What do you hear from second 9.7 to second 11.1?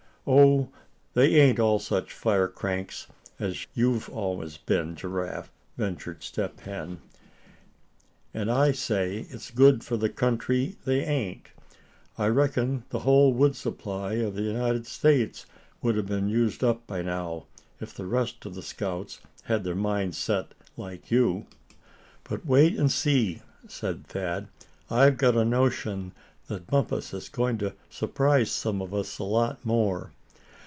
for the country they